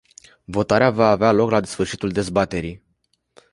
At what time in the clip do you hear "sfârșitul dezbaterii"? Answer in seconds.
1.63-2.83